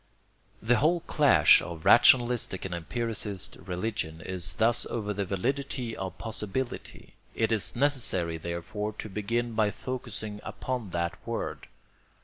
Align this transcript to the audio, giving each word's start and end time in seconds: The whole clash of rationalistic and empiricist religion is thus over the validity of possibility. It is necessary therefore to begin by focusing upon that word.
The 0.63 0.77
whole 0.77 1.01
clash 1.01 1.61
of 1.61 1.85
rationalistic 1.85 2.65
and 2.65 2.73
empiricist 2.73 3.55
religion 3.63 4.19
is 4.21 4.53
thus 4.55 4.87
over 4.89 5.13
the 5.13 5.25
validity 5.25 5.95
of 5.95 6.17
possibility. 6.17 7.13
It 7.35 7.51
is 7.51 7.75
necessary 7.75 8.37
therefore 8.39 8.93
to 8.93 9.09
begin 9.09 9.53
by 9.53 9.69
focusing 9.69 10.39
upon 10.43 10.89
that 10.89 11.17
word. 11.27 11.67